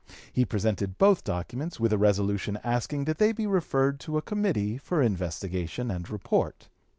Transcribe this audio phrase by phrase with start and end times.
[0.33, 4.79] He presented both documents, with a resolution asking that they be referred to a committee
[4.79, 6.69] for investigation and report.